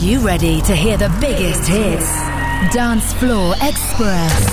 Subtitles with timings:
[0.00, 2.10] you ready to hear the biggest hits?
[2.74, 4.44] Dance Floor Express.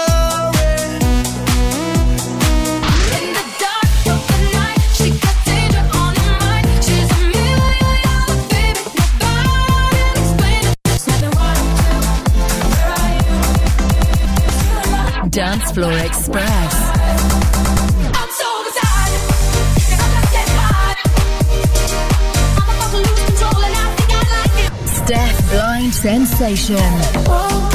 [3.18, 6.68] In the dark of the night, she got danger on her mind.
[6.84, 8.84] She's a million dollar baby,
[9.20, 10.78] nobody explain it.
[11.00, 12.00] Seven, one, two,
[12.74, 13.12] where are
[15.24, 15.30] you?
[15.30, 16.79] Dance Floor Express.
[25.59, 27.69] Blind Sensation.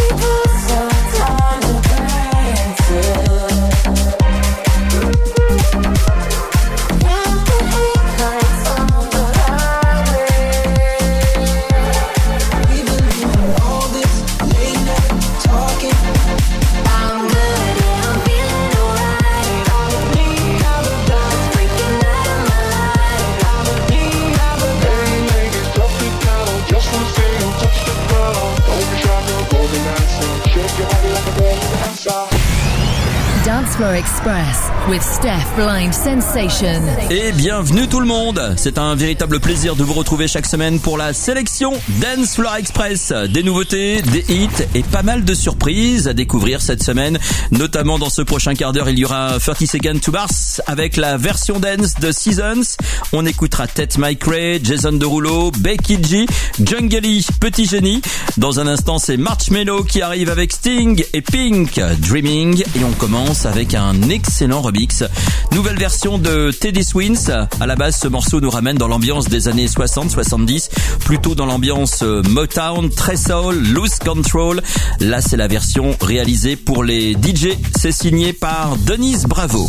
[33.93, 36.83] Express with Steph Blind Sensation.
[37.11, 40.99] Et bienvenue tout le monde C'est un véritable plaisir de vous retrouver chaque semaine pour
[40.99, 43.13] la sélection Dance Floor Express.
[43.31, 47.19] Des nouveautés, des hits et pas mal de surprises à découvrir cette semaine.
[47.51, 51.17] Notamment dans ce prochain quart d'heure, il y aura 30 Seconds to Mars avec la
[51.17, 52.77] version dance de Seasons.
[53.13, 56.27] On écoutera Ted McRae, Jason Derulo, Becky G,
[56.63, 57.03] Jungle
[57.41, 58.03] Petit Génie.
[58.37, 62.63] Dans un instant, c'est Marshmello qui arrive avec Sting et Pink, Dreaming.
[62.77, 64.74] Et on commence avec un excellent remix.
[65.53, 67.31] Nouvelle version de Teddy Swins.
[67.61, 70.69] À la base, ce morceau nous ramène dans l'ambiance des années 60-70,
[71.05, 74.63] plutôt dans l'ambiance euh, Motown, très soul, loose control.
[74.99, 77.57] Là, c'est la version réalisée pour les DJ.
[77.77, 79.69] C'est signé par Denise Bravo.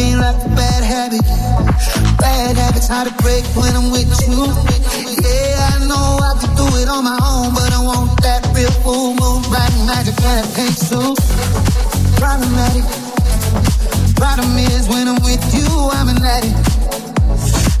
[0.00, 1.24] body like a bad habit.
[2.18, 4.40] Bad habits hard to break when I'm with you.
[5.20, 8.72] Yeah, I know I can do it on my own, but I want that real
[8.82, 11.18] full moon, black magic, and it pink suit.
[12.16, 12.84] Problematic.
[14.16, 16.56] Problem is, when I'm with you, I'm an addict.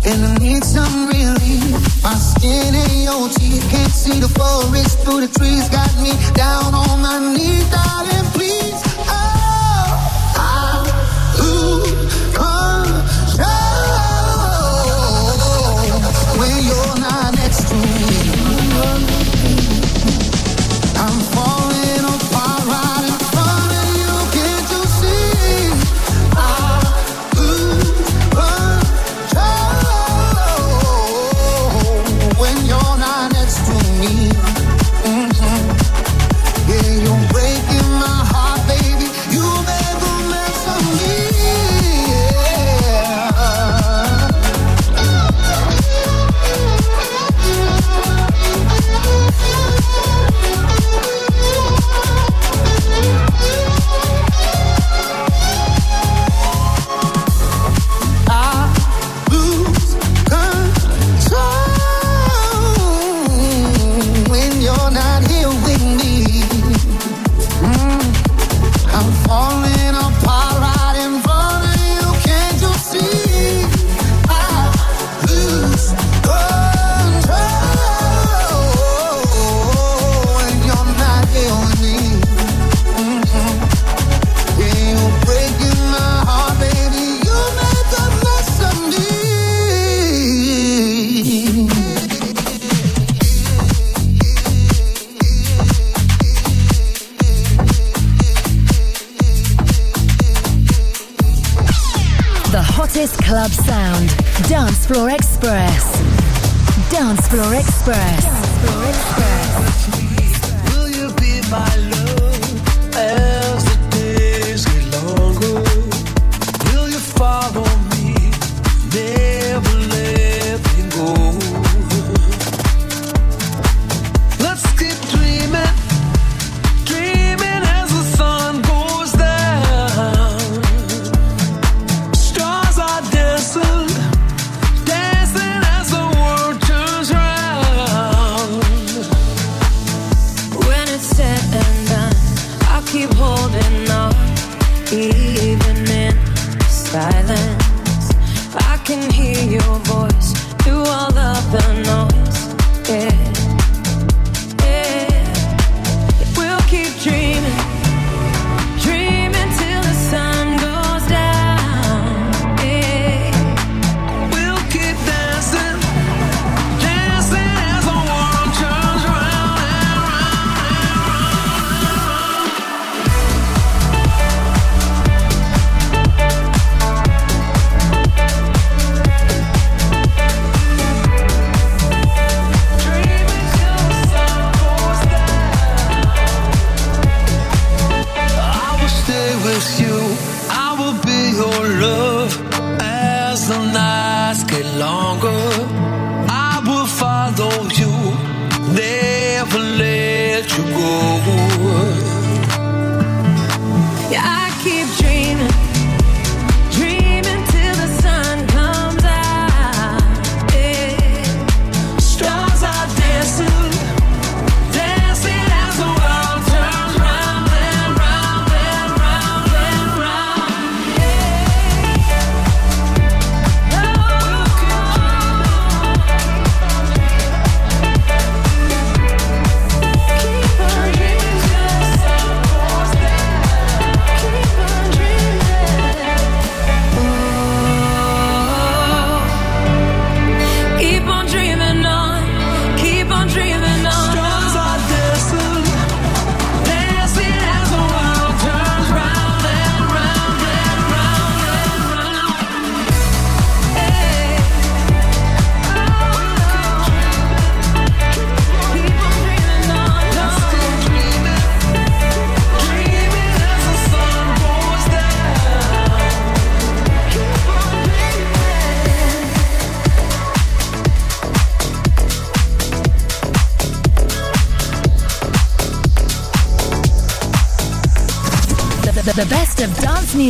[0.04, 2.02] And I need some relief.
[2.02, 3.64] My skin ain't teeth.
[3.70, 5.68] Can't see the forest through the trees.
[5.68, 8.26] Got me down on my knees, darling.
[8.32, 8.69] Please,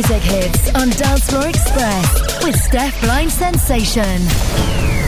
[0.01, 5.00] music hits on Dance Floor Express with Steph Blind Sensation.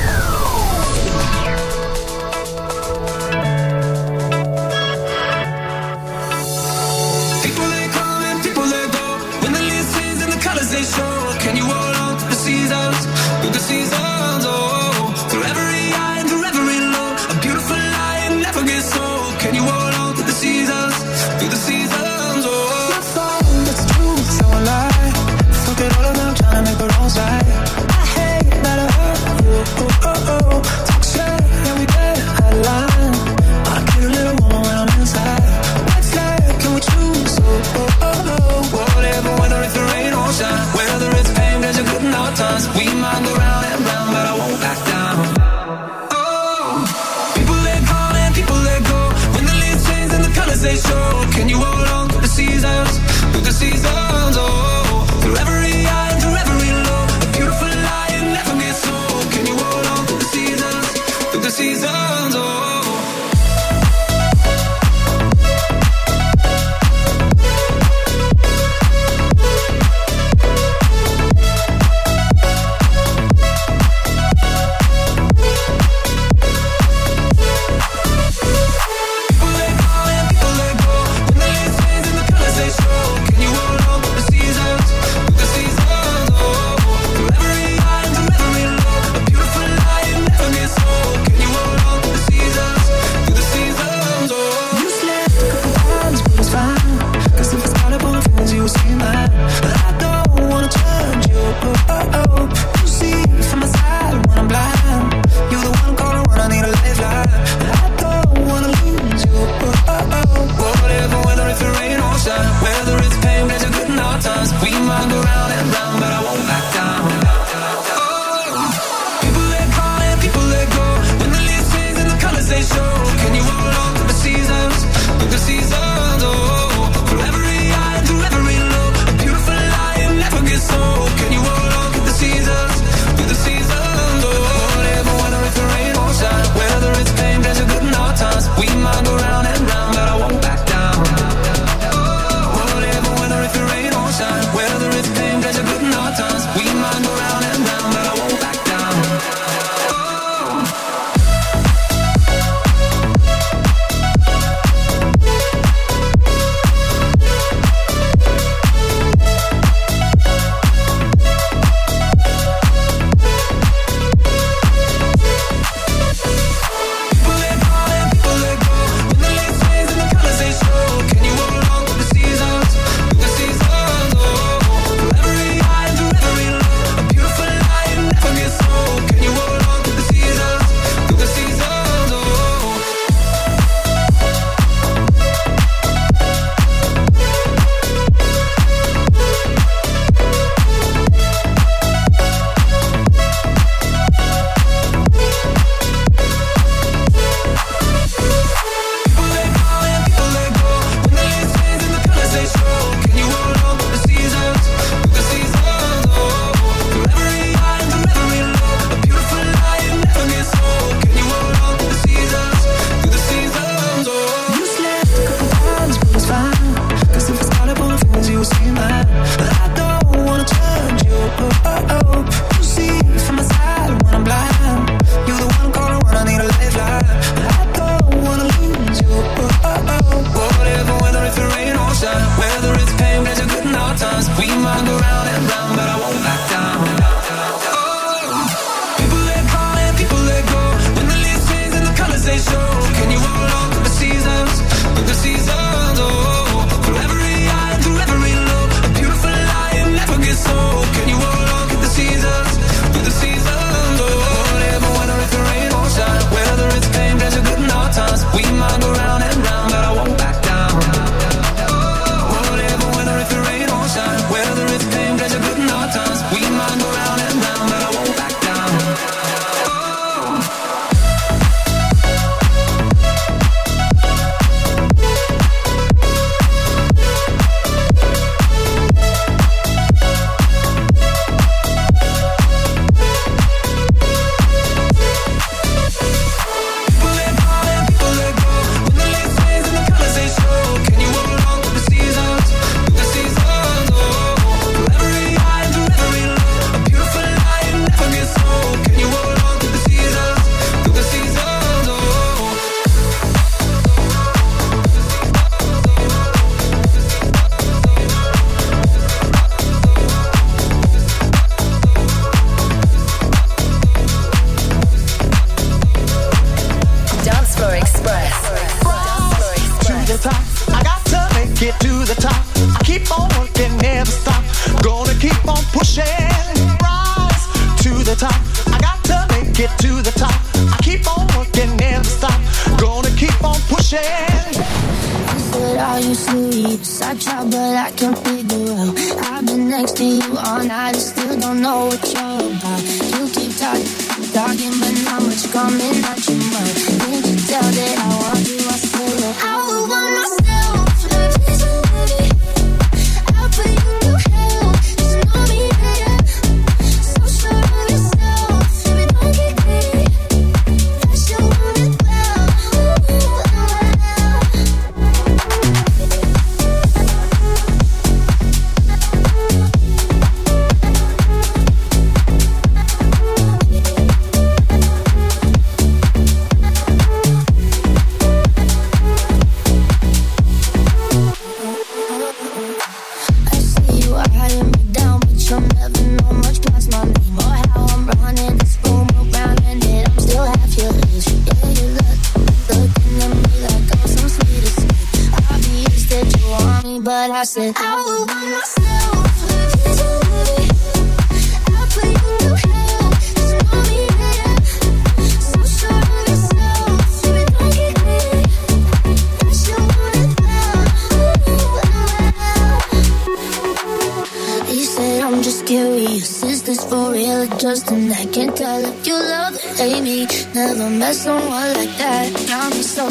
[415.73, 418.11] can be sisters for real, Justin.
[418.11, 420.27] I can't tell if you love or hate me.
[420.53, 422.29] Never met someone like that.
[422.47, 423.07] Found me so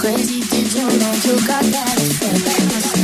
[0.00, 0.40] crazy.
[0.48, 2.97] Did you know you got that?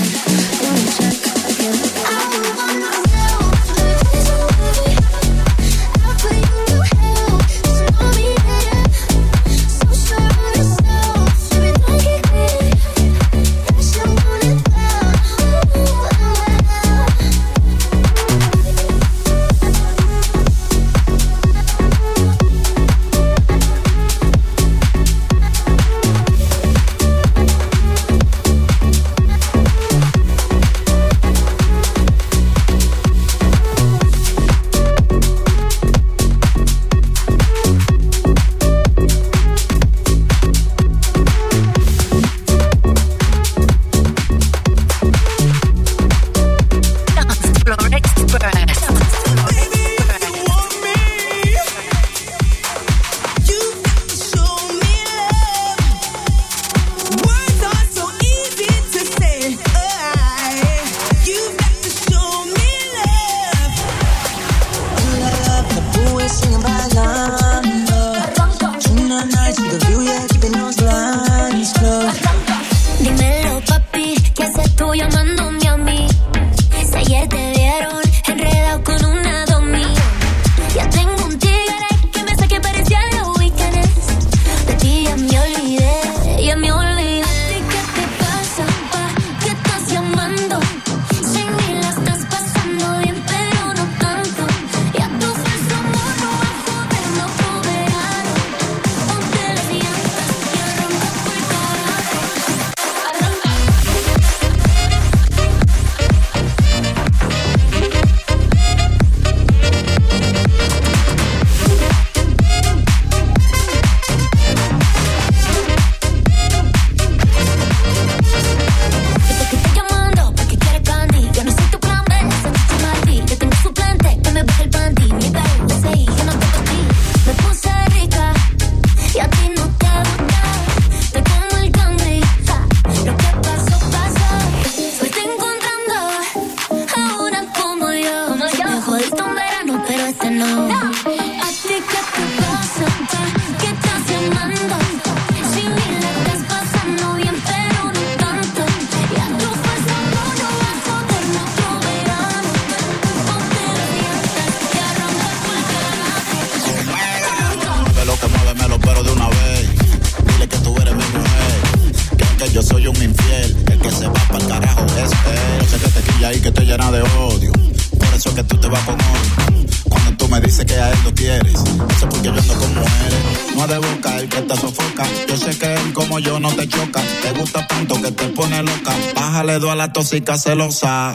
[179.85, 181.15] la tóxica celosa.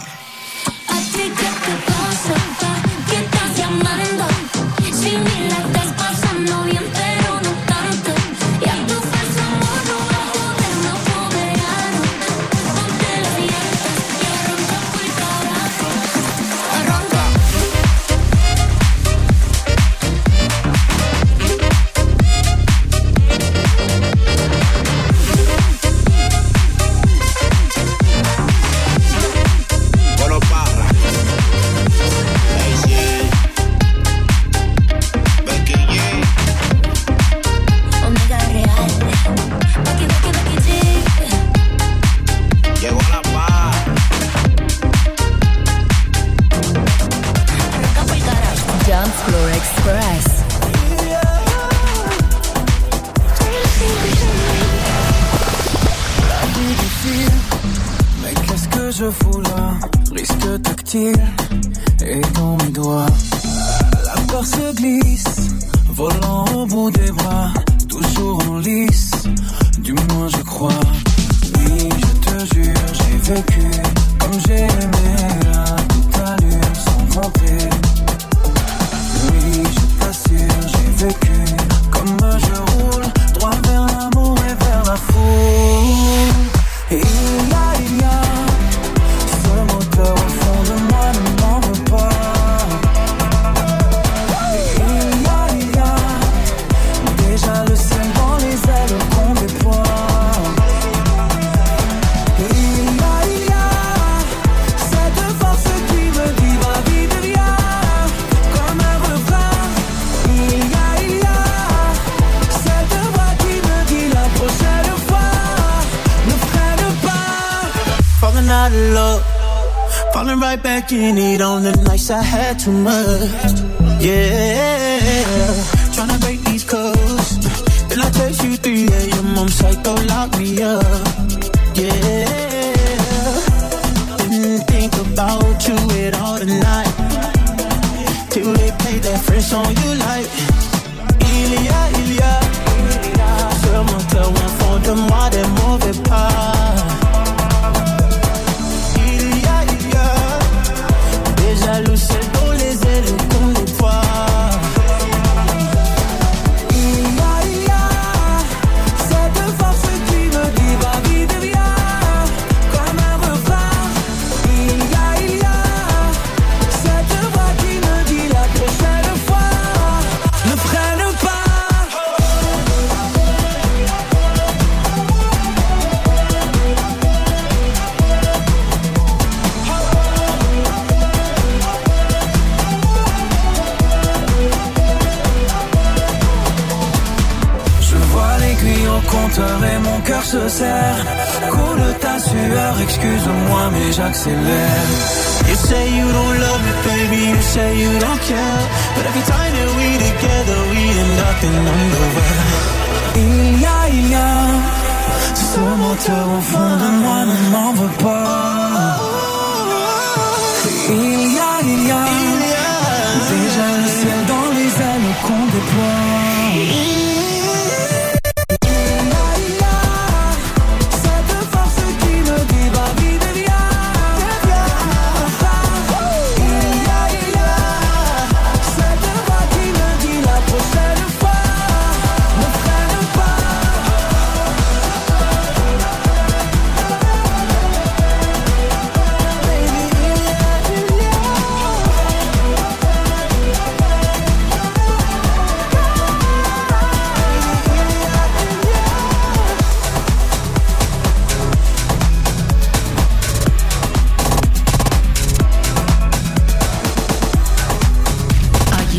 [122.11, 123.48] I had too much.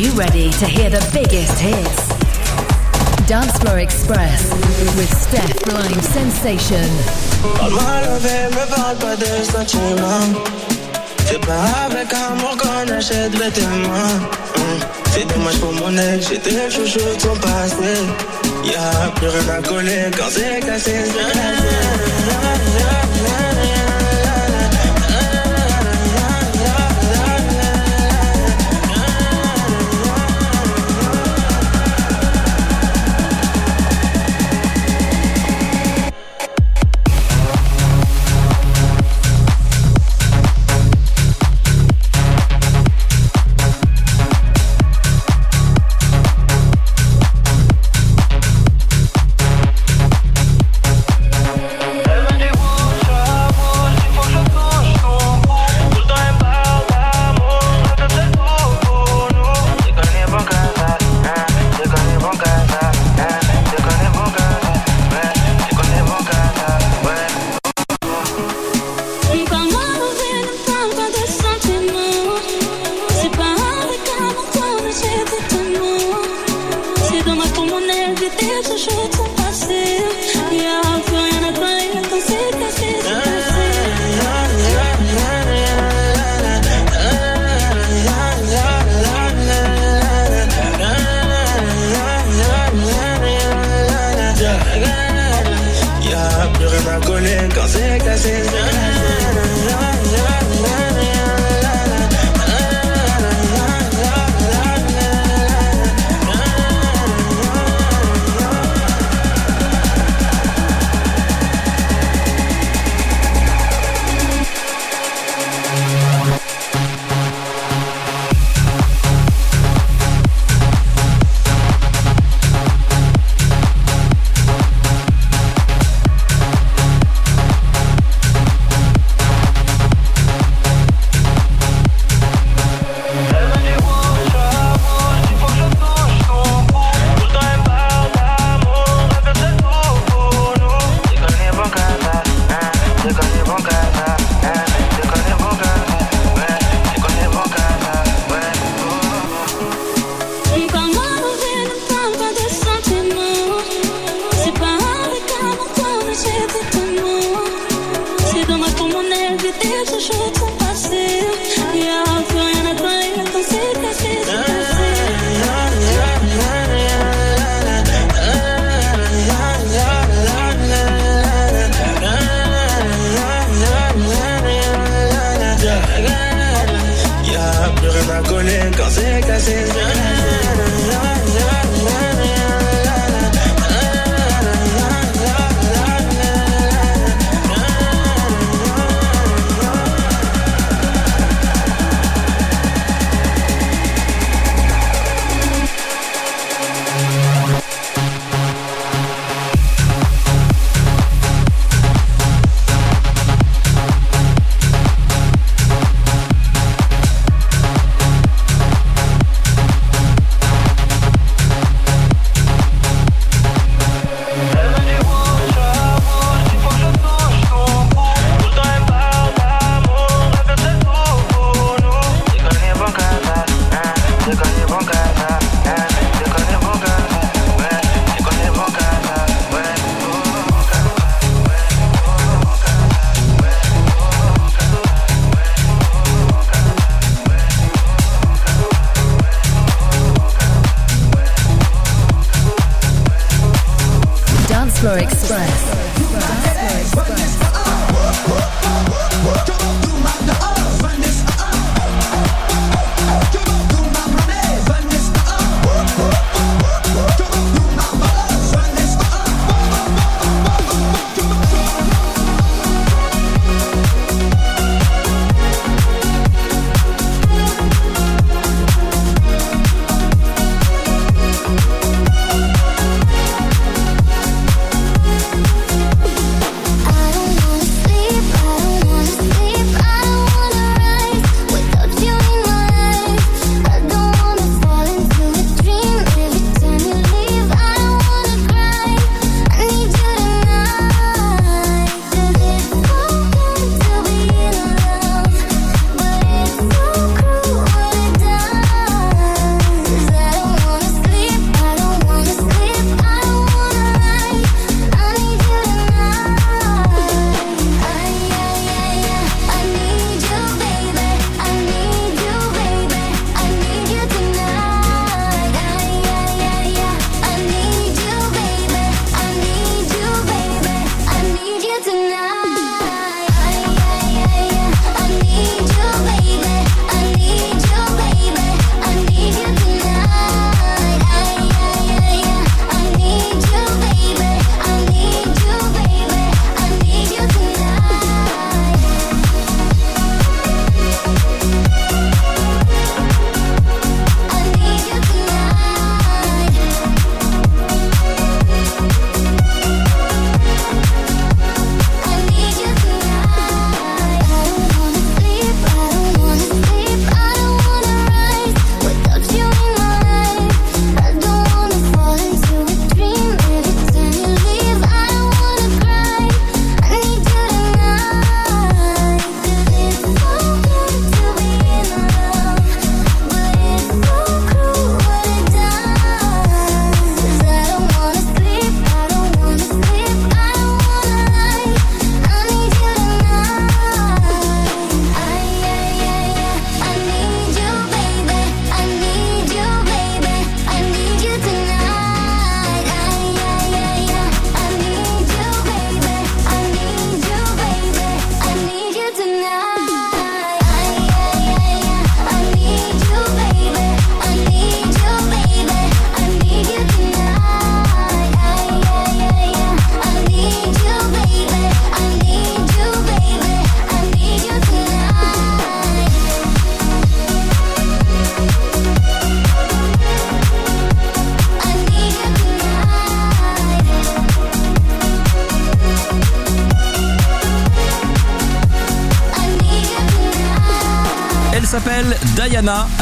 [0.00, 2.08] you ready to hear the biggest hits?
[3.28, 4.50] Dancefloor Express
[4.96, 6.88] with Steph Blind Sensation.
[7.60, 8.66] I'm out of every
[8.98, 9.62] but there's no
[15.24, 17.94] dommage pour mon ex, j'étais chouchou de son passé
[18.64, 21.30] Y'a plus rien à coller quand c'est cassé, c'est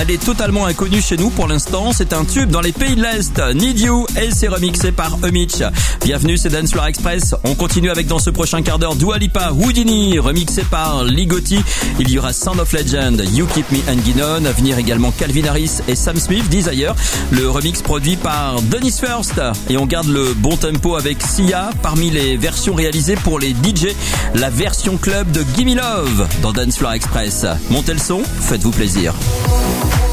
[0.01, 1.91] Elle est totalement inconnue chez nous pour l'instant.
[1.93, 3.43] C'est un tube dans les pays de l'Est.
[3.55, 5.61] Need You et c'est remixé par Emitch.
[6.05, 7.35] Bienvenue, c'est Dance Floor Express.
[7.43, 11.59] On continue avec dans ce prochain quart d'heure Dua Lipa, Houdini, remixé par Ligotti.
[11.99, 14.45] Il y aura Sound of Legend, You Keep Me Hangin' On.
[14.45, 16.95] À venir également Calvin Harris et Sam Smith, Desire.
[17.33, 19.41] Le remix produit par Dennis First.
[19.69, 23.89] Et on garde le bon tempo avec Sia parmi les versions réalisées pour les DJ.
[24.35, 27.47] La version club de Gimme Love dans Dance Floor Express.
[27.71, 29.13] Montez le son, faites-vous plaisir.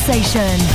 [0.00, 0.69] Sensation.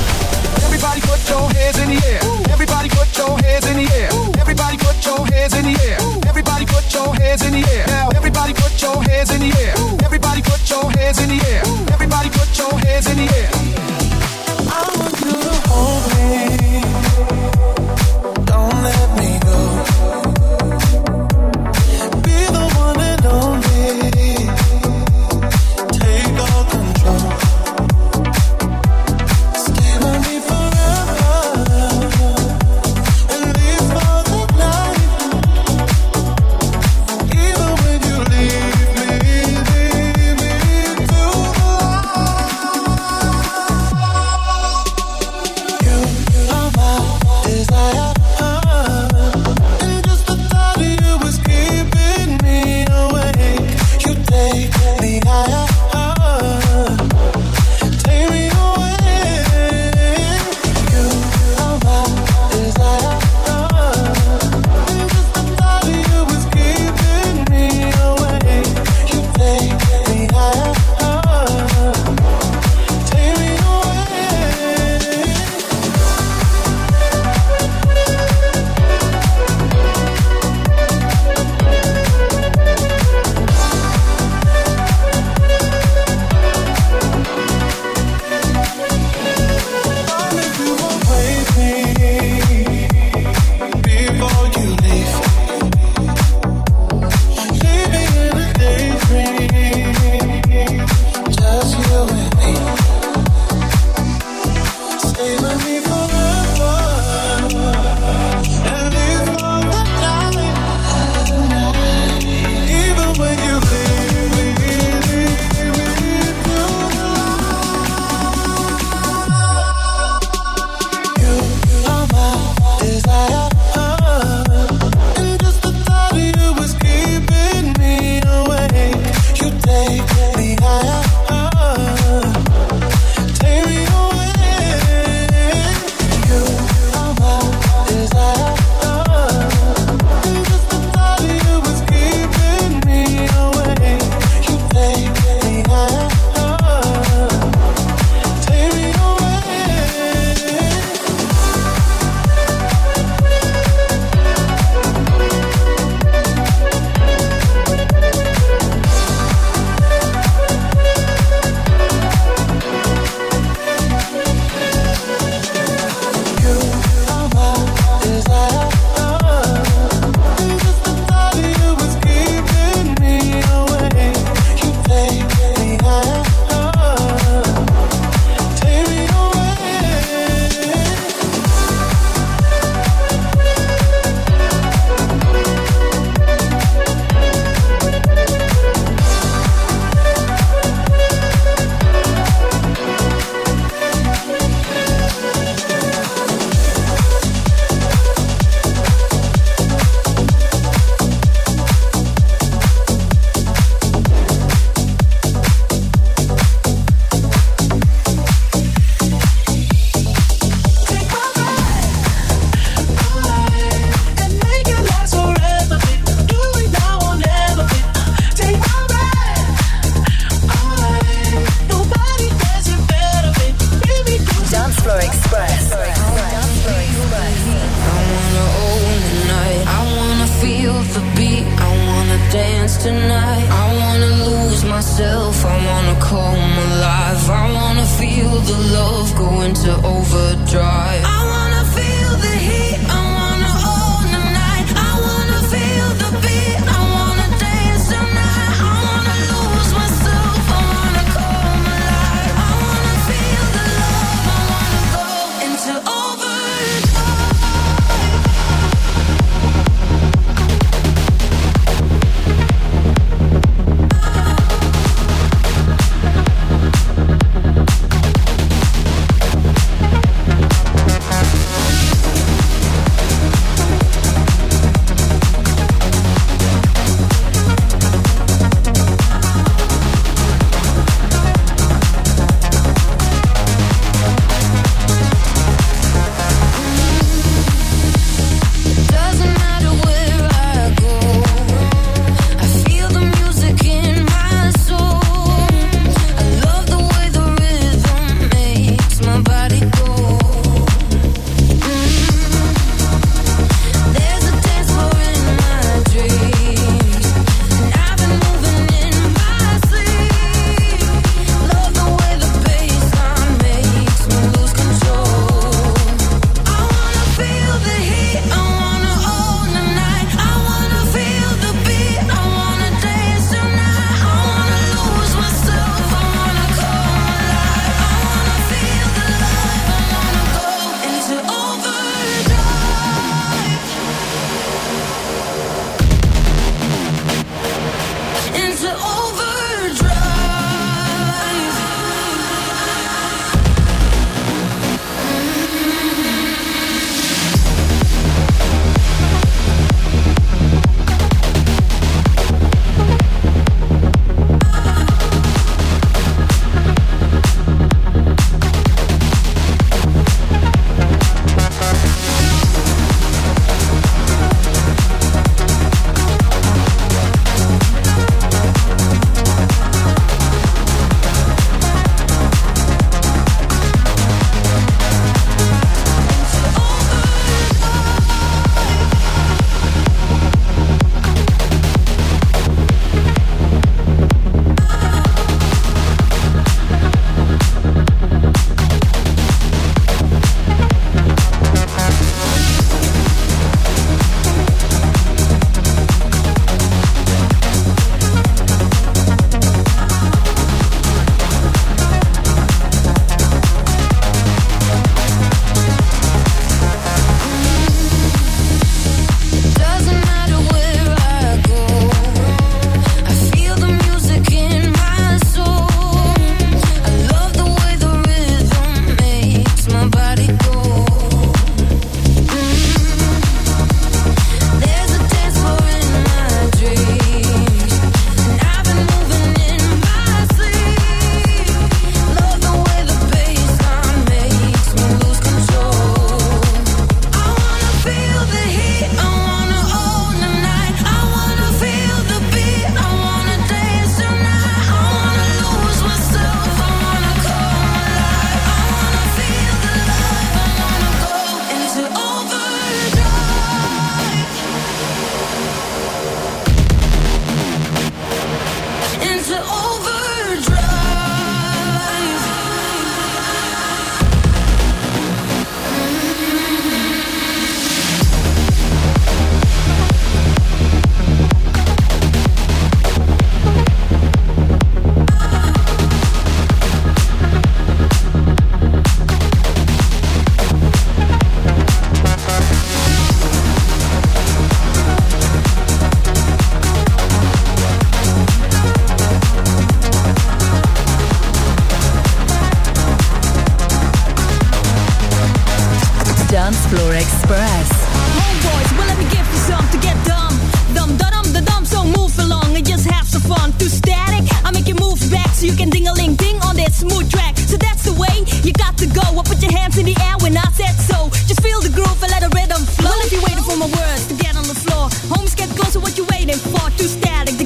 [496.76, 497.68] Floor Express.
[497.72, 500.36] Oh, Homeboys, well let me give you some to get dumb.
[500.76, 503.56] Dumb, da dum, da dumb so move along and just have some fun.
[503.56, 506.56] Too static, I make you move back so you can ding a ling ding on
[506.56, 507.38] that smooth track.
[507.38, 508.12] So that's the way
[508.44, 509.00] you got to go.
[509.00, 511.08] I put your hands in the air when I said so.
[511.24, 512.92] Just feel the groove and let the rhythm flow.
[512.92, 515.80] Well, if you're waiting for my words to get on the floor, homies, get closer.
[515.80, 516.68] What you waiting for?
[516.76, 517.45] Too static.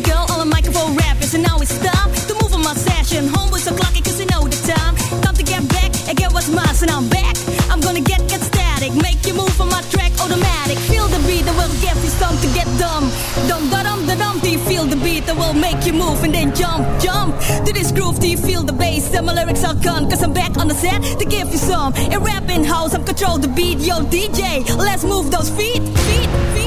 [15.30, 18.62] that will make you move and then jump, jump to this groove Do you feel
[18.62, 19.08] the bass.
[19.08, 21.92] Then my lyrics are gone, cause I'm back on the set to give you some.
[21.94, 26.59] And rapping house, I'm control the beat, yo DJ, let's move those feet, feet, feet.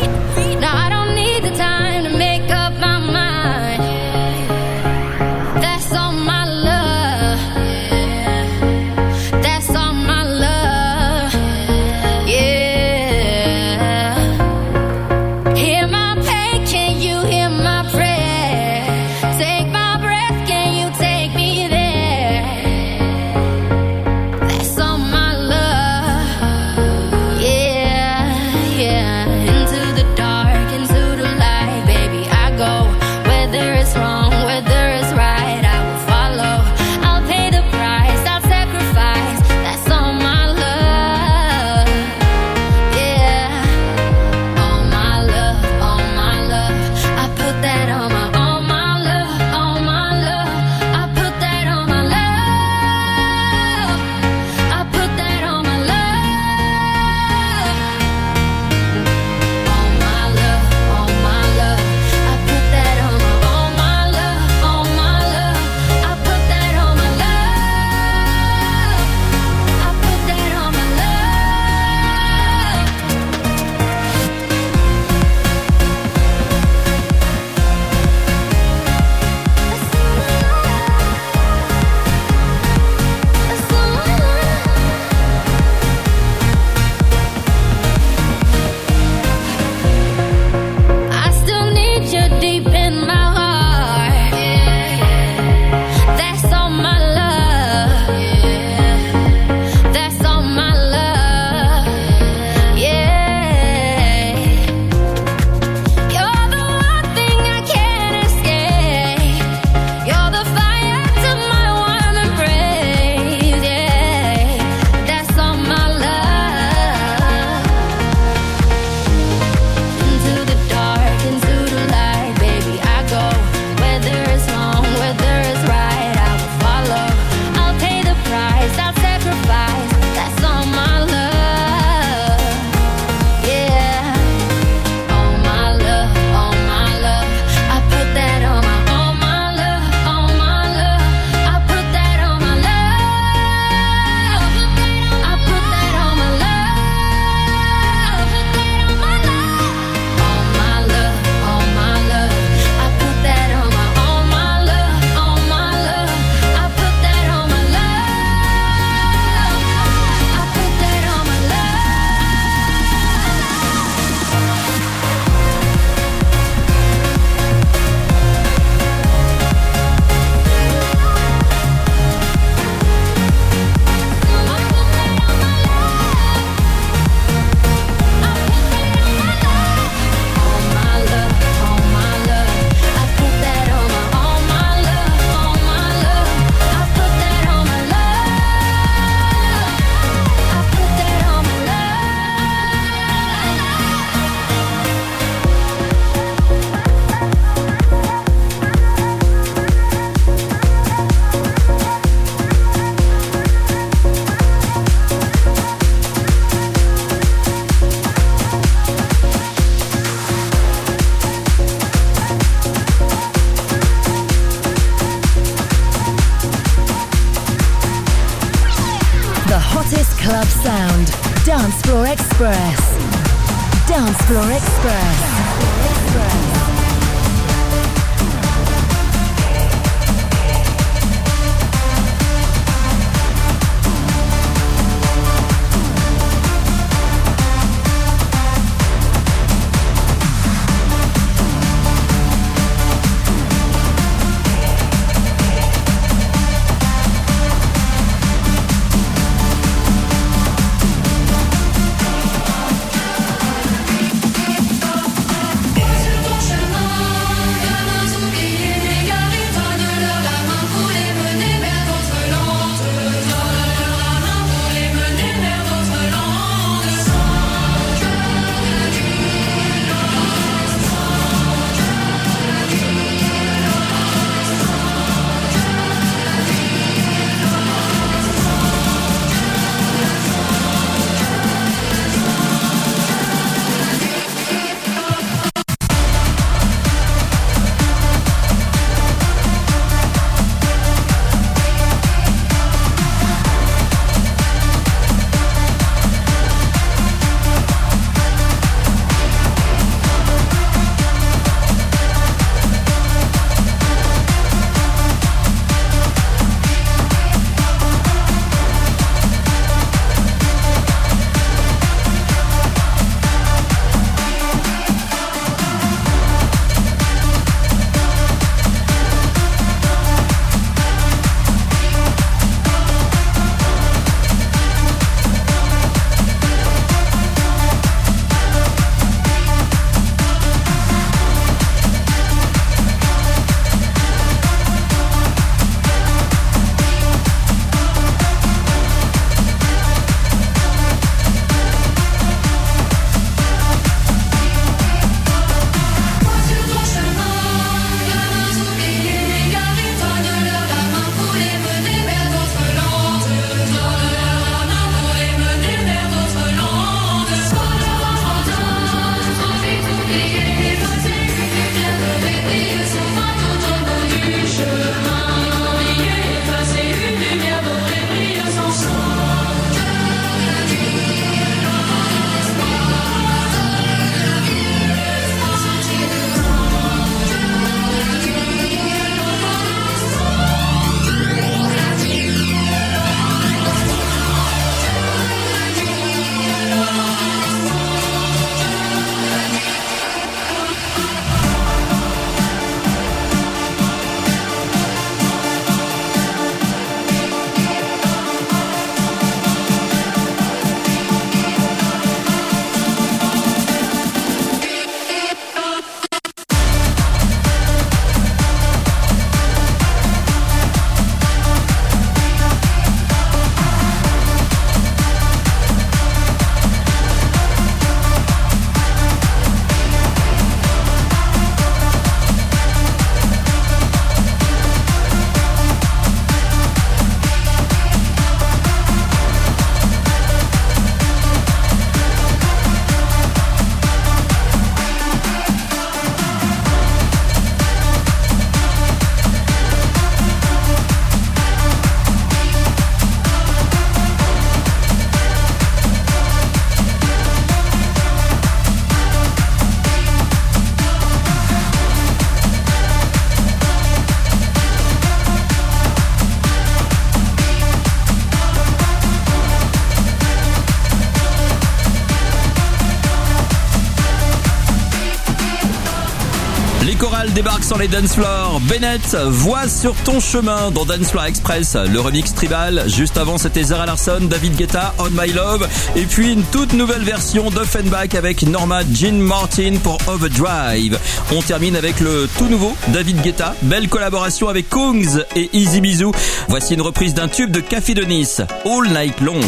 [467.63, 468.59] Sur les dance floors.
[468.67, 471.75] Bennett, voix sur ton chemin dans Dance Floor Express.
[471.75, 472.83] Le remix tribal.
[472.87, 475.67] Juste avant, c'était Zara Larson, David Guetta, On My Love.
[475.95, 480.99] Et puis une toute nouvelle version d'Offenbach avec Norma Jean Martin pour Overdrive.
[481.31, 483.55] On termine avec le tout nouveau David Guetta.
[483.61, 486.11] Belle collaboration avec Kungs et Easy Bisou.
[486.49, 488.41] Voici une reprise d'un tube de Café de Nice.
[488.65, 489.39] All Night Long.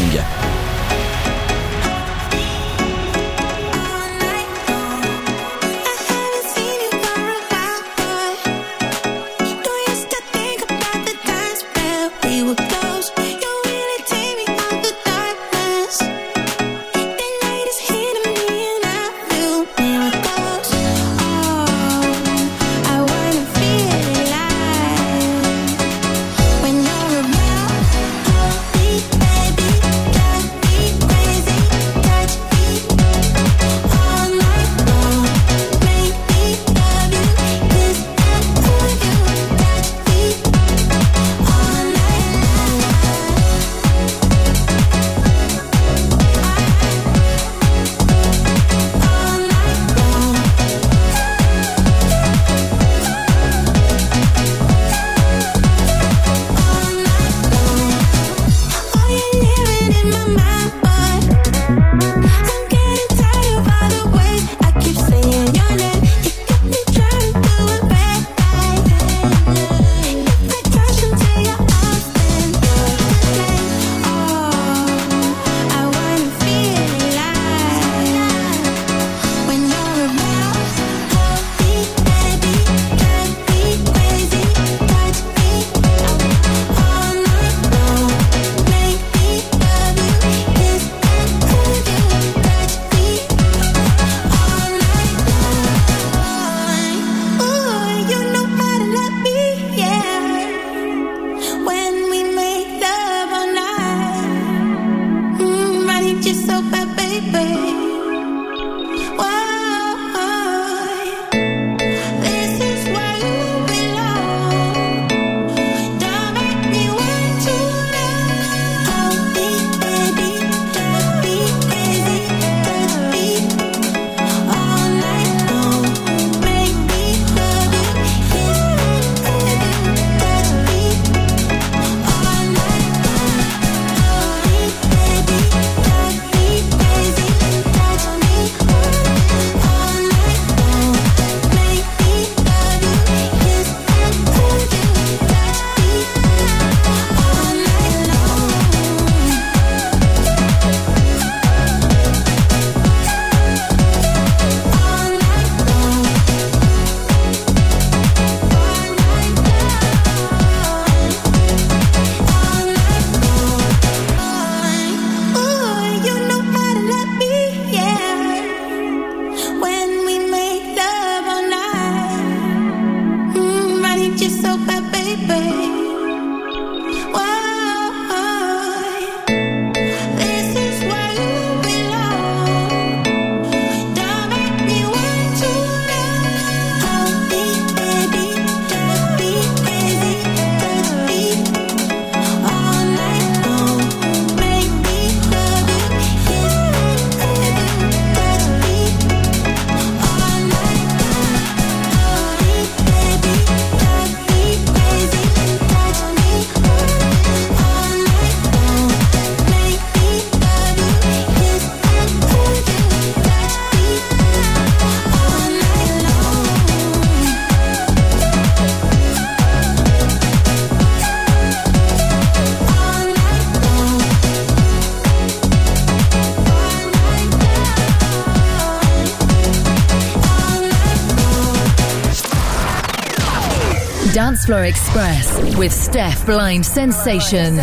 [234.46, 237.58] Dance Floor Express with Steph Blind Sensation.